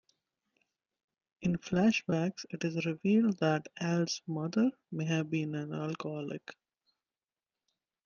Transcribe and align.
In 1.41 1.59
flashbacks, 1.59 2.47
it 2.49 2.63
is 2.63 2.87
revealed 2.87 3.37
that 3.37 3.67
Al's 3.79 4.23
mother 4.25 4.71
may 4.91 5.05
have 5.05 5.29
been 5.29 5.53
an 5.53 5.73
alcoholic. 5.73 6.55